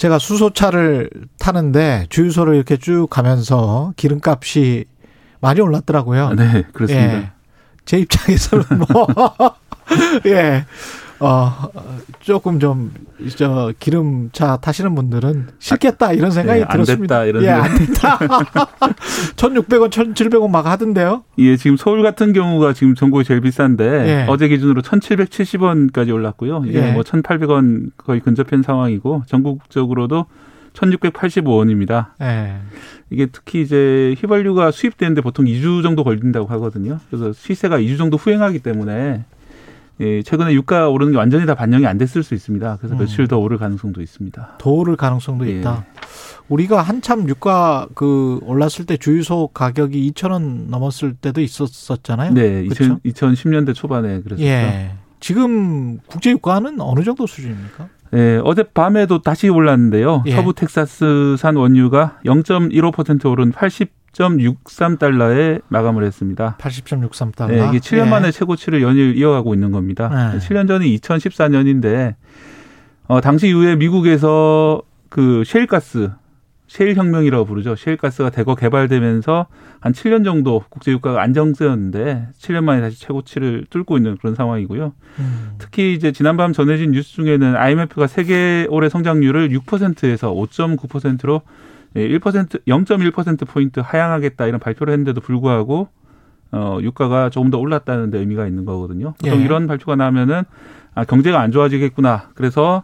제가 0.00 0.18
수소차를 0.18 1.10
타는데 1.38 2.06
주유소를 2.08 2.54
이렇게 2.54 2.78
쭉 2.78 3.08
가면서 3.10 3.92
기름값이 3.96 4.86
많이 5.40 5.60
올랐더라고요. 5.60 6.30
네, 6.36 6.64
그렇습니다. 6.72 7.16
예. 7.18 7.30
제 7.84 7.98
입장에서는 7.98 8.64
뭐, 8.88 9.06
예, 10.24 10.64
어, 11.20 11.52
조금 12.20 12.58
좀, 12.58 12.92
저, 13.36 13.72
기름차 13.78 14.56
타시는 14.56 14.94
분들은 14.94 15.48
싫겠다, 15.58 16.12
이런 16.12 16.30
생각이 16.30 16.60
네, 16.60 16.64
안 16.64 16.72
들었습니다. 16.72 17.20
됐다, 17.20 17.24
이런 17.26 17.44
예. 17.44 17.48
안 17.50 17.78
됐다. 17.78 18.18
1,600원, 19.36 19.90
1,700원 19.92 20.50
막 20.50 20.66
하던데요? 20.66 21.24
예, 21.38 21.56
지금 21.56 21.76
서울 21.76 22.02
같은 22.02 22.32
경우가 22.32 22.72
지금 22.72 22.94
전국이 22.94 23.24
제일 23.24 23.42
비싼데 23.42 23.84
예. 23.84 24.26
어제 24.28 24.48
기준으로 24.48 24.80
1,770원까지 24.82 26.12
올랐고요. 26.12 26.64
이제 26.66 26.88
예. 26.88 26.92
뭐 26.92 27.02
1,800원 27.02 27.90
거의 27.98 28.20
근접한 28.20 28.62
상황이고 28.62 29.24
전국적으로도 29.26 30.24
1,685원입니다. 30.72 32.06
예. 32.22 32.56
이게 33.10 33.26
특히 33.26 33.60
이제 33.60 34.14
휘발유가 34.18 34.70
수입되는데 34.70 35.20
보통 35.20 35.44
2주 35.44 35.82
정도 35.82 36.04
걸린다고 36.04 36.46
하거든요. 36.46 36.98
그래서 37.10 37.32
시세가 37.32 37.78
2주 37.80 37.98
정도 37.98 38.16
후행하기 38.16 38.60
때문에 38.60 39.24
예, 40.00 40.22
최근에 40.22 40.54
유가 40.54 40.88
오르는 40.88 41.12
게 41.12 41.18
완전히 41.18 41.46
다 41.46 41.54
반영이 41.54 41.86
안 41.86 41.98
됐을 41.98 42.22
수 42.22 42.34
있습니다. 42.34 42.78
그래서 42.78 42.94
음. 42.94 42.98
며칠 42.98 43.28
더 43.28 43.38
오를 43.38 43.58
가능성도 43.58 44.00
있습니다. 44.00 44.56
더 44.58 44.70
오를 44.70 44.96
가능성도 44.96 45.46
예. 45.48 45.58
있다. 45.58 45.84
우리가 46.48 46.82
한참 46.82 47.28
유가 47.28 47.86
그 47.94 48.40
올랐을 48.42 48.86
때 48.86 48.96
주유소 48.96 49.48
가격이 49.48 50.10
2,000원 50.12 50.68
넘었을 50.68 51.14
때도 51.14 51.40
있었었잖아요. 51.40 52.32
네, 52.32 52.64
그렇죠? 52.64 52.98
2000, 53.04 53.34
2010년대 53.34 53.74
초반에 53.74 54.20
그랬었죠. 54.22 54.44
예. 54.44 54.92
지금 55.20 55.98
국제 56.06 56.30
유가는 56.30 56.80
어느 56.80 57.04
정도 57.04 57.26
수준입니까? 57.26 57.88
예, 58.14 58.40
어젯밤에도 58.42 59.22
다시 59.22 59.48
올랐는데요. 59.48 60.24
예. 60.26 60.34
서부 60.34 60.52
텍사스산 60.54 61.56
원유가 61.56 62.18
0.15% 62.24 63.30
오른 63.30 63.52
80.63달러에 64.12 65.62
마감을 65.68 66.04
했습니다. 66.04 66.56
80.63달러. 66.58 67.52
예, 67.52 67.68
이게 67.68 67.78
7년 67.78 68.06
예. 68.06 68.10
만에 68.10 68.30
최고치를 68.30 68.82
연일 68.82 69.16
이어가고 69.16 69.54
있는 69.54 69.70
겁니다. 69.72 70.32
네. 70.32 70.38
7년 70.38 70.66
전이 70.68 70.96
2014년인데 70.98 72.14
어, 73.06 73.20
당시 73.20 73.48
이후에 73.48 73.76
미국에서 73.76 74.82
그 75.08 75.42
셰일가스 75.44 76.10
셰일 76.70 76.94
혁명이라고 76.94 77.46
부르죠. 77.46 77.74
셰일가스가 77.74 78.30
대거 78.30 78.54
개발되면서 78.54 79.46
한 79.80 79.92
7년 79.92 80.24
정도 80.24 80.62
국제 80.68 80.92
유가가 80.92 81.20
안정세였는데 81.20 82.28
7년 82.38 82.62
만에 82.62 82.80
다시 82.80 83.00
최고치를 83.00 83.66
뚫고 83.70 83.96
있는 83.96 84.16
그런 84.18 84.36
상황이고요. 84.36 84.92
음. 85.18 85.50
특히 85.58 85.94
이제 85.94 86.12
지난밤 86.12 86.52
전해진 86.52 86.92
뉴스 86.92 87.14
중에는 87.14 87.56
IMF가 87.56 88.06
세계 88.06 88.68
올해 88.70 88.88
성장률을 88.88 89.48
6%에서 89.48 90.32
5.9%로 90.32 91.42
1% 91.94 92.64
0.1% 92.66 93.48
포인트 93.48 93.80
하향하겠다 93.80 94.46
이런 94.46 94.60
발표를 94.60 94.92
했는데도 94.92 95.20
불구하고 95.20 95.88
어 96.52 96.78
유가가 96.82 97.30
조금 97.30 97.50
더 97.50 97.58
올랐다는 97.58 98.10
데 98.10 98.18
의미가 98.18 98.46
있는 98.46 98.64
거거든요. 98.64 99.14
보통 99.20 99.40
예. 99.40 99.44
이런 99.44 99.66
발표가 99.66 99.96
나면은 99.96 100.42
아 100.94 101.04
경제가 101.04 101.40
안 101.40 101.52
좋아지겠구나. 101.52 102.30
그래서 102.34 102.82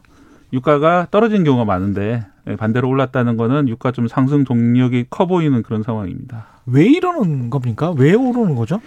유가가 0.53 1.07
떨어진 1.11 1.45
경우가 1.45 1.65
많은데 1.65 2.27
예, 2.49 2.57
반대로 2.57 2.89
올랐다는 2.89 3.37
거는 3.37 3.69
유가 3.69 3.91
좀 3.91 4.07
상승 4.07 4.45
동력이 4.45 5.07
커 5.11 5.27
보이는 5.27 5.63
그런 5.63 5.83
상황입니다. 5.83 6.47
왜 6.67 6.85
이러는 6.85 7.51
겁니까? 7.51 7.93
왜 7.97 8.15
오르는 8.15 8.55
거죠? 8.55 8.81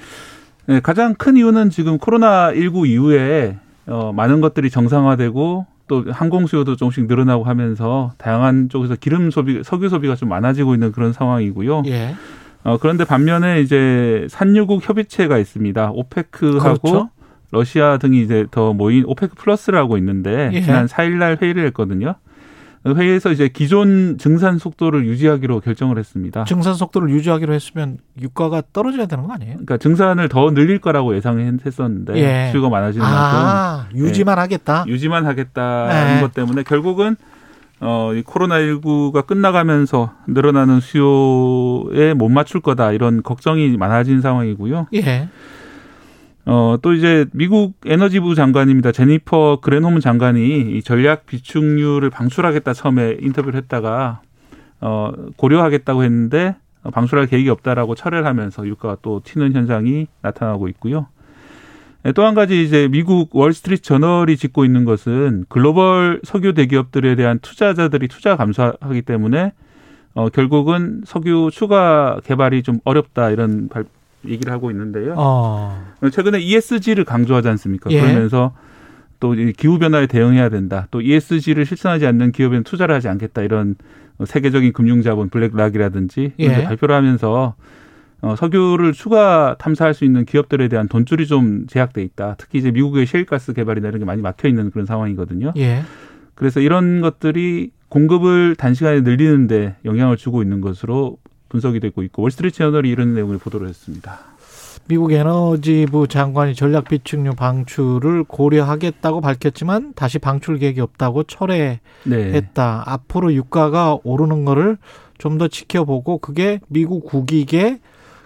네, 0.66 0.80
가장 0.80 1.16
큰 1.16 1.36
이유는 1.36 1.70
지금 1.70 1.98
코로나 1.98 2.54
19 2.54 2.88
이후에 2.88 3.58
어, 3.88 4.14
많은 4.14 4.40
것들이 4.40 4.70
정상화되고 4.70 5.66
또 5.90 6.06
항공 6.10 6.48
수요도 6.48 6.78
조금씩 6.78 7.08
늘어나고 7.08 7.44
하면서 7.44 8.14
다양한 8.18 8.70
쪽에서 8.70 8.96
기름 8.96 9.32
소비, 9.32 9.62
석유 9.64 9.90
소비가 9.90 10.16
좀 10.16 10.30
많아지고 10.30 10.74
있는 10.74 10.94
그런 10.94 11.12
상황이고요. 11.12 11.84
예. 11.88 12.16
어, 12.64 12.78
그런데 12.78 13.04
반면에 13.04 13.60
이제 13.62 14.28
산유국 14.30 14.88
협의체가 14.88 15.38
있습니다. 15.38 15.92
오페크하고 15.92 16.80
그렇죠. 16.80 17.10
러시아 17.52 17.98
등이 17.98 18.22
이제 18.22 18.46
더 18.52 18.74
모인 18.74 19.04
오페크 19.06 19.36
플러스라고 19.36 19.98
있는데 19.98 20.52
예. 20.54 20.62
지난 20.62 20.86
4일날 20.86 21.42
회의를 21.42 21.66
했거든요. 21.68 22.16
회의에서 22.86 23.32
이제 23.32 23.50
기존 23.50 24.18
증산 24.18 24.58
속도를 24.58 25.06
유지하기로 25.06 25.60
결정을 25.60 25.98
했습니다. 25.98 26.46
증산 26.46 26.74
속도를 26.76 27.10
유지하기로 27.10 27.54
했으면 27.54 27.98
유가가 28.22 28.62
떨어져야 28.72 29.06
되는 29.06 29.28
거 29.28 29.34
아니에요? 29.34 29.54
그러니까 29.54 29.78
증산을 29.78 30.30
더 30.30 30.52
늘릴 30.52 30.80
거라고 30.80 31.16
예상했었는데 31.16 32.16
예. 32.16 32.52
수요가 32.52 32.70
많아지는 32.70 33.06
만큼 33.06 33.40
아, 33.40 33.88
유지만 33.94 34.40
하겠다. 34.40 34.86
유지만 34.88 35.26
하겠다는 35.26 36.16
네. 36.16 36.22
것 36.22 36.34
때문에 36.34 36.64
결국은 36.64 37.18
어, 37.82 38.12
이 38.14 38.24
코로나19가 38.24 39.26
끝나가면서 39.26 40.14
늘어나는 40.28 40.80
수요에 40.80 42.14
못 42.14 42.30
맞출 42.30 42.62
거다 42.62 42.92
이런 42.92 43.24
걱정이 43.24 43.78
많아진 43.78 44.22
상황이고요. 44.22 44.88
예. 44.96 45.30
어, 46.52 46.78
또 46.82 46.94
이제 46.94 47.28
미국 47.32 47.76
에너지부 47.86 48.34
장관입니다. 48.34 48.92
제니퍼 48.92 49.60
그랜홈 49.62 50.00
장관이 50.00 50.78
이 50.78 50.82
전략 50.82 51.28
비축률을 51.28 52.10
방출하겠다 52.10 52.74
처음에 52.74 53.18
인터뷰를 53.22 53.56
했다가 53.60 54.22
어, 54.82 55.12
고려하겠다고 55.38 56.04
했는데 56.04 56.56
어, 56.82 56.90
방출할 56.90 57.28
계획이 57.28 57.50
없다라고 57.50 57.94
철회를 57.94 58.26
하면서 58.26 58.66
유가가 58.66 58.98
또 59.04 59.22
튀는 59.24 59.54
현상이 59.54 60.08
나타나고 60.24 60.68
있고요. 60.70 61.06
또 62.16 62.26
한 62.26 62.34
가지 62.34 62.64
이제 62.64 62.88
미국 62.88 63.36
월스트리트 63.36 63.84
저널이 63.84 64.36
짚고 64.36 64.66
있는 64.66 64.86
것은 64.86 65.46
글로벌 65.50 66.20
석유 66.24 66.56
대기업들에 66.56 67.14
대한 67.14 67.38
투자자들이 67.40 68.08
투자 68.08 68.36
감소하기 68.36 69.04
때문에 69.04 69.52
어, 70.16 70.30
결국은 70.30 71.04
석유 71.06 71.52
추가 71.54 72.20
개발이 72.24 72.64
좀 72.64 72.80
어렵다 72.86 73.30
이런 73.30 73.70
발, 73.70 73.86
얘기를 74.28 74.52
하고 74.52 74.72
있는데요. 74.72 75.16
어. 75.18 75.94
최근에 76.12 76.40
ESG를 76.40 77.06
강조하지 77.06 77.48
않습니까? 77.50 77.90
예. 77.92 78.02
그러면서 78.02 78.54
또 79.20 79.32
기후 79.58 79.80
변화에 79.80 80.08
대응해야 80.08 80.50
된다. 80.50 80.88
또 80.92 81.02
ESG를 81.02 81.66
실천하지 81.66 82.06
않는 82.08 82.32
기업에는 82.32 82.64
투자를 82.64 82.96
하지 82.96 83.08
않겠다. 83.08 83.42
이런 83.42 83.76
세계적인 84.26 84.74
금융 84.74 85.02
자본 85.02 85.30
블랙락이라든지 85.30 86.34
예. 86.40 86.64
발표를 86.64 86.96
하면서 86.96 87.56
어, 88.22 88.36
석유를 88.36 88.92
추가 88.94 89.56
탐사할 89.60 89.94
수 89.94 90.04
있는 90.04 90.26
기업들에 90.26 90.68
대한 90.68 90.90
돈줄이 90.90 91.26
좀 91.26 91.68
제약돼 91.68 92.04
있다. 92.04 92.36
특히 92.38 92.60
이제 92.60 92.72
미국의 92.72 93.06
셰일가스 93.06 93.54
개발이나 93.54 93.88
이런 93.88 94.00
게 94.00 94.06
많이 94.06 94.22
막혀 94.22 94.50
있는 94.50 94.72
그런 94.72 94.86
상황이거든요. 94.86 95.54
예. 95.58 95.84
그래서 96.36 96.60
이런 96.60 97.02
것들이 97.02 97.72
공급을 97.88 98.56
단시간에 98.56 99.02
늘리는데 99.02 99.78
영향을 99.86 100.18
주고 100.18 100.42
있는 100.42 100.62
것으로 100.62 101.18
분석이 101.50 101.80
되고 101.80 102.04
있고 102.04 102.22
월스트리트 102.24 102.58
저널이 102.58 102.90
이런 102.90 103.14
내용을 103.14 103.38
보도를 103.38 103.68
했습니다. 103.68 104.20
미국 104.88 105.12
에너지부 105.12 106.08
장관이 106.08 106.56
전략 106.56 106.86
비축류 106.86 107.36
방출을 107.36 108.24
고려하겠다고 108.24 109.22
밝혔지만 109.22 109.94
다시 109.94 110.18
방출 110.18 110.58
계획이 110.58 110.82
없다고 110.82 111.24
철회했다. 111.24 111.80
네. 112.06 112.42
앞으로 112.56 113.34
유가가 113.34 114.00
오르는 114.04 114.46
거를 114.46 114.78
좀 115.20 115.38
더 115.38 115.48
지켜보고 115.48 116.18
그게 116.20 116.60
미국 116.70 117.06
국익에 117.06 117.80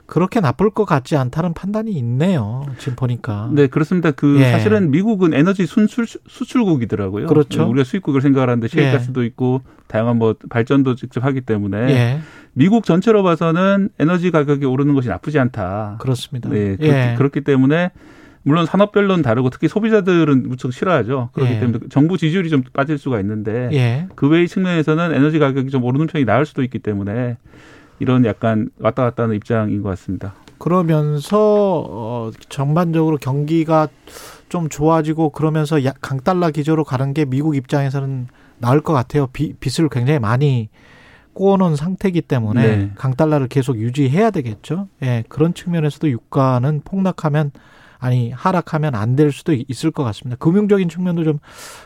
그렇게 0.05 0.39
나쁠 0.39 0.69
것 0.69 0.85
같지 0.85 1.15
않다는 1.15 1.53
판단이 1.53 1.91
있네요. 1.93 2.65
지금 2.77 2.95
보니까. 2.95 3.49
네, 3.53 3.67
그렇습니다. 3.67 4.11
그 4.11 4.39
예. 4.39 4.51
사실은 4.51 4.91
미국은 4.91 5.33
에너지 5.33 5.65
순출 5.65 6.05
수출국이더라고요. 6.05 7.27
그렇죠. 7.27 7.67
우리가 7.69 7.83
수입국을 7.83 8.21
생각을 8.21 8.49
하는데 8.49 8.67
셰일가스도 8.67 9.23
있고 9.23 9.61
다양한 9.87 10.17
뭐 10.17 10.35
발전도 10.49 10.95
직접 10.95 11.23
하기 11.23 11.41
때문에 11.41 11.77
예. 11.89 12.19
미국 12.53 12.85
전체로 12.85 13.23
봐서는 13.23 13.89
에너지 13.97 14.29
가격이 14.29 14.65
오르는 14.65 14.93
것이 14.93 15.07
나쁘지 15.07 15.39
않다. 15.39 15.97
그렇습니다. 15.99 16.49
네, 16.49 16.75
그렇기, 16.75 16.87
예. 16.87 17.15
그렇기 17.17 17.41
때문에 17.41 17.91
물론 18.43 18.65
산업별로는 18.65 19.23
다르고 19.23 19.49
특히 19.49 19.69
소비자들은 19.69 20.49
무척 20.49 20.73
싫어하죠. 20.73 21.29
그렇기 21.33 21.53
예. 21.53 21.59
때문에 21.59 21.79
정부 21.89 22.17
지지율이 22.17 22.49
좀 22.49 22.61
빠질 22.73 22.97
수가 22.97 23.19
있는데 23.21 23.69
예. 23.71 24.07
그 24.15 24.27
외의 24.27 24.47
측면에서는 24.47 25.13
에너지 25.13 25.39
가격이 25.39 25.69
좀 25.69 25.83
오르는 25.83 26.07
편이 26.07 26.25
나을 26.25 26.45
수도 26.45 26.61
있기 26.61 26.79
때문에 26.79 27.37
이런 27.99 28.25
약간 28.25 28.69
왔다 28.79 29.03
갔다 29.03 29.23
하는 29.23 29.35
입장인 29.35 29.81
것 29.81 29.89
같습니다. 29.89 30.33
그러면서 30.57 31.83
어 31.87 32.31
전반적으로 32.49 33.17
경기가 33.17 33.87
좀 34.49 34.69
좋아지고 34.69 35.29
그러면서 35.31 35.83
야- 35.85 35.93
강달러 36.01 36.51
기조로 36.51 36.83
가는 36.83 37.13
게 37.13 37.25
미국 37.25 37.55
입장에서는 37.55 38.27
나을 38.59 38.81
것 38.81 38.93
같아요. 38.93 39.27
비, 39.27 39.53
빚을 39.53 39.89
굉장히 39.89 40.19
많이 40.19 40.69
꼬아놓은 41.33 41.75
상태이기 41.75 42.21
때문에 42.21 42.75
네. 42.77 42.91
강달러를 42.95 43.47
계속 43.47 43.77
유지해야 43.77 44.29
되겠죠. 44.29 44.87
예, 45.01 45.23
그런 45.27 45.53
측면에서도 45.53 46.09
유가는 46.09 46.81
폭락하면 46.85 47.51
아니 47.99 48.31
하락하면 48.31 48.95
안 48.95 49.15
될 49.15 49.31
수도 49.31 49.53
있을 49.53 49.91
것 49.91 50.03
같습니다. 50.03 50.37
금융적인 50.37 50.89
측면도 50.89 51.23
좀 51.23 51.39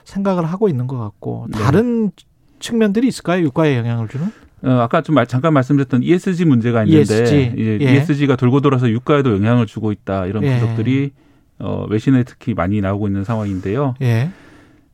생각을 0.03 0.45
하고 0.45 0.68
있는 0.68 0.88
것 0.88 0.98
같고 1.00 1.48
네. 1.50 1.57
다른 1.60 2.12
측면들이 2.60 3.07
있을까요? 3.07 3.42
유가에 3.44 3.77
영향을 3.77 4.07
주는? 4.10 4.31
어, 4.63 4.69
아까 4.81 5.01
좀 5.01 5.15
말- 5.15 5.27
잠깐 5.27 5.54
말씀드렸던 5.54 6.04
ESG 6.04 6.45
문제가 6.45 6.83
있는데 6.83 7.00
ESG. 7.01 7.51
이제 7.57 7.77
예. 7.81 7.94
ESG가 7.95 8.36
돌고 8.36 8.62
돌아서 8.62 8.89
유가에도 8.89 9.31
영향을 9.33 9.65
주고 9.68 9.92
있다 9.92 10.25
이런 10.25 10.44
예. 10.44 10.59
분석들이 10.59 11.12
어, 11.59 11.86
외신에 11.89 12.24
특히 12.24 12.54
많이 12.54 12.81
나오고 12.81 13.07
있는 13.07 13.24
상황인데요. 13.24 13.95
예. 14.01 14.30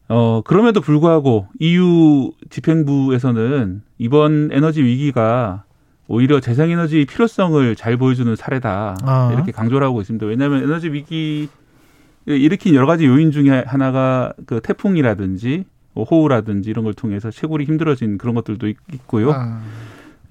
어, 0.10 0.42
그럼에도 0.46 0.82
불구하고 0.82 1.48
EU 1.60 2.32
집행부에서는 2.50 3.82
이번 3.98 4.50
에너지 4.52 4.84
위기가 4.84 5.64
오히려 6.08 6.42
재생에너지 6.42 7.06
필요성을 7.06 7.76
잘 7.78 7.96
보여주는 7.98 8.36
사례다 8.36 8.98
아. 9.04 9.32
이렇게 9.34 9.52
강조를 9.54 9.88
하고 9.88 10.02
있습니다. 10.02 10.26
왜냐하면 10.26 10.64
에너지 10.64 10.90
위기 10.90 11.48
일으킨 12.26 12.76
여러 12.76 12.86
가지 12.86 13.06
요인 13.06 13.32
중에 13.32 13.64
하나가 13.66 14.34
그 14.46 14.60
태풍이라든지 14.62 15.58
뭐 15.58 15.66
호우라든지 16.02 16.70
이런 16.70 16.84
걸 16.86 16.94
통해서 16.94 17.30
채굴이 17.32 17.66
힘들어진 17.66 18.18
그런 18.18 18.34
것들도 18.36 18.68
있- 18.68 18.78
있고요. 18.94 19.32
아, 19.32 19.62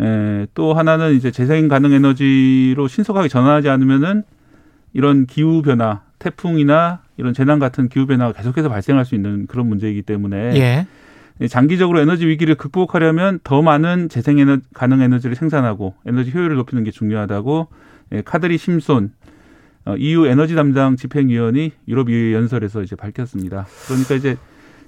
에, 0.00 0.46
또 0.54 0.74
하나는 0.74 1.14
이제 1.14 1.30
재생 1.30 1.68
가능 1.68 1.92
에너지로 1.92 2.88
신속하게 2.88 3.28
전환하지 3.28 3.68
않으면은 3.68 4.24
이런 4.92 5.26
기후 5.26 5.62
변화, 5.62 6.02
태풍이나 6.18 7.00
이런 7.16 7.34
재난 7.34 7.58
같은 7.58 7.88
기후 7.88 8.06
변화가 8.06 8.32
계속해서 8.32 8.68
발생할 8.68 9.04
수 9.04 9.14
있는 9.14 9.46
그런 9.46 9.68
문제이기 9.68 10.02
때문에 10.02 10.86
예. 11.40 11.46
장기적으로 11.48 11.98
에너지 12.00 12.26
위기를 12.26 12.54
극복하려면 12.56 13.40
더 13.42 13.62
많은 13.62 14.08
재생 14.08 14.38
에너, 14.38 14.58
가능 14.74 15.00
에너지를 15.00 15.34
생산하고 15.36 15.94
에너지 16.06 16.30
효율을 16.30 16.56
높이는 16.56 16.84
게 16.84 16.90
중요하다고 16.90 17.68
예, 18.12 18.22
카드리 18.22 18.58
심손 18.58 19.12
어, 19.84 19.96
EU 19.96 20.26
에너지 20.26 20.54
담당 20.54 20.94
집행위원이 20.96 21.72
유럽 21.88 22.08
EU 22.10 22.32
연설에서 22.34 22.82
이제 22.82 22.94
밝혔습니다. 22.94 23.66
그러니까 23.88 24.14
이제 24.14 24.36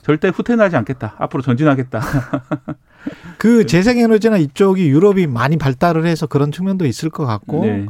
절대 0.04 0.28
후퇴하지 0.28 0.76
않겠다. 0.76 1.14
앞으로 1.18 1.42
전진하겠다. 1.42 2.00
그 3.38 3.64
재생에너지나 3.64 4.36
이쪽이 4.36 4.88
유럽이 4.88 5.26
많이 5.26 5.56
발달을 5.56 6.06
해서 6.06 6.26
그런 6.26 6.52
측면도 6.52 6.84
있을 6.84 7.08
것 7.08 7.24
같고 7.24 7.64
네. 7.64 7.86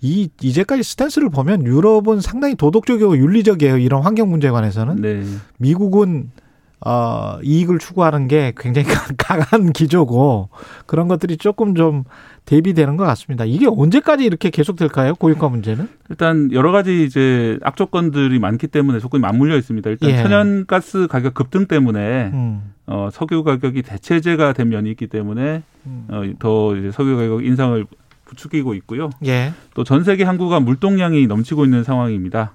이 0.00 0.30
이제까지 0.40 0.84
스탠스를 0.84 1.30
보면 1.30 1.66
유럽은 1.66 2.20
상당히 2.20 2.54
도덕적이고 2.54 3.18
윤리적이에요. 3.18 3.78
이런 3.78 4.02
환경 4.02 4.30
문제에 4.30 4.52
관해서는 4.52 5.02
네. 5.02 5.24
미국은 5.58 6.30
어 6.80 7.38
이익을 7.42 7.78
추구하는 7.78 8.28
게 8.28 8.52
굉장히 8.56 8.86
강한 9.18 9.72
기조고 9.72 10.48
그런 10.86 11.08
것들이 11.08 11.36
조금 11.36 11.74
좀 11.74 12.04
대비되는 12.44 12.96
것 12.96 13.04
같습니다. 13.04 13.44
이게 13.44 13.66
언제까지 13.66 14.24
이렇게 14.24 14.48
계속될까요? 14.48 15.16
고유가 15.16 15.48
문제는? 15.48 15.88
일단 16.08 16.50
여러 16.52 16.72
가지 16.72 17.04
이제 17.04 17.58
악조건들이 17.62 18.38
많기 18.38 18.68
때문에 18.68 19.00
조건이 19.00 19.20
맞물려 19.20 19.56
있습니다. 19.56 19.90
일단 19.90 20.10
예. 20.10 20.22
천연가스 20.22 21.08
가격 21.08 21.34
급등 21.34 21.66
때문에 21.66 22.30
음. 22.32 22.72
어, 22.86 23.10
석유 23.12 23.44
가격이 23.44 23.82
대체제가 23.82 24.54
된 24.54 24.70
면이 24.70 24.90
있기 24.92 25.08
때문에 25.08 25.62
음. 25.86 26.06
어, 26.08 26.22
더 26.38 26.74
이제 26.76 26.90
석유 26.90 27.16
가격 27.18 27.44
인상을 27.44 27.84
부추기고 28.24 28.74
있고요. 28.74 29.10
예. 29.26 29.52
또전 29.74 30.04
세계 30.04 30.24
항구가 30.24 30.60
물동량이 30.60 31.26
넘치고 31.26 31.64
있는 31.64 31.84
상황입니다. 31.84 32.52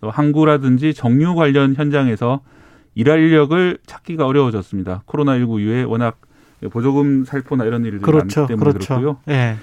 또 0.00 0.10
항구라든지 0.10 0.94
정유 0.94 1.34
관련 1.34 1.74
현장에서 1.74 2.40
일할 2.94 3.20
인력을 3.20 3.78
찾기가 3.86 4.26
어려워졌습니다. 4.26 5.02
코로나19 5.06 5.60
이후에 5.60 5.82
워낙 5.84 6.18
보조금 6.70 7.24
살포나 7.24 7.64
이런 7.64 7.84
일들이 7.84 8.00
그렇죠. 8.02 8.40
많기 8.42 8.52
때문에 8.52 8.70
그렇죠. 8.72 8.94
그렇고요. 8.96 9.16
예. 9.28 9.56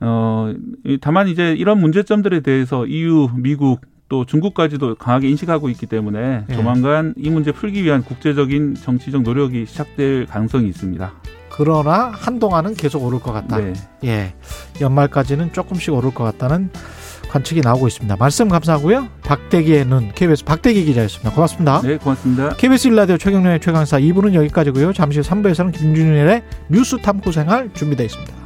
어, 0.00 0.52
이- 0.84 0.98
다만 1.00 1.28
이제 1.28 1.52
이런 1.52 1.80
문제점들에 1.80 2.40
대해서 2.40 2.86
EU, 2.86 3.28
미국 3.36 3.80
또 4.08 4.24
중국까지도 4.24 4.94
강하게 4.94 5.28
인식하고 5.30 5.68
있기 5.70 5.86
때문에 5.86 6.44
예. 6.48 6.54
조만간 6.54 7.12
이 7.16 7.28
문제 7.30 7.50
풀기 7.52 7.82
위한 7.82 8.02
국제적인 8.04 8.74
정치적 8.76 9.22
노력이 9.22 9.66
시작될 9.66 10.26
가능성이 10.26 10.68
있습니다. 10.68 11.12
그러나 11.50 12.10
한동안은 12.14 12.74
계속 12.74 13.02
오를 13.04 13.18
것 13.18 13.32
같다. 13.32 13.58
네. 13.58 13.72
예. 14.04 14.34
연말까지는 14.80 15.52
조금씩 15.52 15.92
오를 15.94 16.12
것 16.12 16.22
같다는 16.24 16.70
관측이 17.30 17.60
나오고 17.60 17.88
있습니다. 17.88 18.16
말씀 18.16 18.48
감사하고요. 18.48 19.08
박대기의 19.22 19.86
눈 19.86 20.12
KBS 20.14 20.44
박대기 20.44 20.84
기자였습니다. 20.84 21.30
고맙습니다. 21.32 21.82
네, 21.82 21.96
고맙습니다. 21.96 22.50
KBS 22.56 22.88
일라디오 22.88 23.18
최경련의 23.18 23.60
최강사 23.60 23.98
2부는 23.98 24.34
여기까지고요. 24.34 24.92
잠시 24.92 25.18
후 25.20 25.24
3부에서는 25.24 25.72
김준일의 25.72 26.42
뉴스 26.68 26.96
탐구 26.98 27.32
생활 27.32 27.72
준비되어 27.74 28.06
있습니다. 28.06 28.45